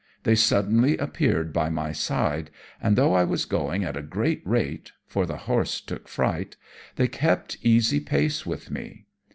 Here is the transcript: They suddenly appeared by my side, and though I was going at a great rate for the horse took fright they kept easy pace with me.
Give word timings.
They 0.23 0.33
suddenly 0.33 0.97
appeared 0.97 1.53
by 1.53 1.69
my 1.69 1.91
side, 1.91 2.49
and 2.81 2.95
though 2.95 3.13
I 3.13 3.23
was 3.23 3.45
going 3.45 3.83
at 3.83 3.95
a 3.95 4.01
great 4.01 4.41
rate 4.47 4.93
for 5.05 5.27
the 5.27 5.37
horse 5.45 5.79
took 5.79 6.07
fright 6.07 6.57
they 6.95 7.07
kept 7.07 7.59
easy 7.63 7.99
pace 7.99 8.43
with 8.43 8.71
me. 8.71 9.05